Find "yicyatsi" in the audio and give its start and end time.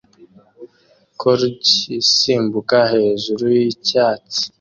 3.57-4.43